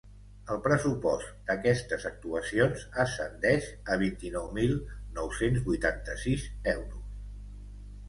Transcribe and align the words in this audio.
El 0.53 0.61
pressupost 0.67 1.27
d’aquestes 1.49 2.07
actuacions 2.11 2.87
ascendeix 3.05 3.69
a 3.97 4.01
vint-i-nou 4.07 4.51
mil 4.59 4.77
nou-cents 5.21 5.65
vuitanta-sis 5.71 6.53
euros. 6.77 7.09